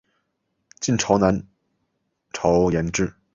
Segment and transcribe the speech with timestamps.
[0.79, 1.45] 晋朝南
[2.33, 3.13] 朝沿置。